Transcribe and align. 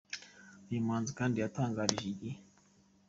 Uyu 0.69 0.85
muhanzi 0.85 1.11
kandi 1.19 1.35
yatangarije 1.43 2.05
«Igihe. 2.13 2.37